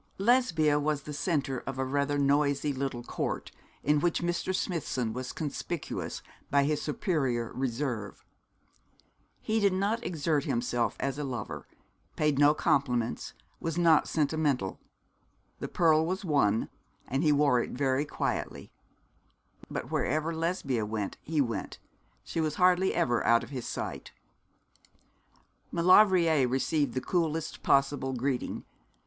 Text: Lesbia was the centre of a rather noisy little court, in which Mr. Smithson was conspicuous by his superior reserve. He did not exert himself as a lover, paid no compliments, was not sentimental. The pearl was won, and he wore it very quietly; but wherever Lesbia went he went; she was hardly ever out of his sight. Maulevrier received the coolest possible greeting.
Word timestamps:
Lesbia 0.17 0.79
was 0.79 1.03
the 1.03 1.13
centre 1.13 1.59
of 1.67 1.77
a 1.77 1.85
rather 1.85 2.17
noisy 2.17 2.73
little 2.73 3.03
court, 3.03 3.51
in 3.83 3.99
which 3.99 4.23
Mr. 4.23 4.51
Smithson 4.55 5.13
was 5.13 5.31
conspicuous 5.31 6.23
by 6.49 6.63
his 6.63 6.81
superior 6.81 7.53
reserve. 7.53 8.25
He 9.43 9.59
did 9.59 9.73
not 9.73 10.03
exert 10.03 10.45
himself 10.45 10.95
as 10.99 11.19
a 11.19 11.23
lover, 11.23 11.67
paid 12.15 12.39
no 12.39 12.55
compliments, 12.55 13.35
was 13.59 13.77
not 13.77 14.07
sentimental. 14.07 14.79
The 15.59 15.67
pearl 15.67 16.03
was 16.03 16.25
won, 16.25 16.69
and 17.07 17.21
he 17.23 17.31
wore 17.31 17.59
it 17.59 17.69
very 17.69 18.03
quietly; 18.03 18.71
but 19.69 19.91
wherever 19.91 20.33
Lesbia 20.33 20.83
went 20.83 21.17
he 21.21 21.41
went; 21.41 21.77
she 22.23 22.41
was 22.41 22.55
hardly 22.55 22.91
ever 22.95 23.23
out 23.23 23.43
of 23.43 23.51
his 23.51 23.67
sight. 23.67 24.13
Maulevrier 25.71 26.47
received 26.47 26.95
the 26.95 27.01
coolest 27.01 27.61
possible 27.61 28.13
greeting. 28.13 28.65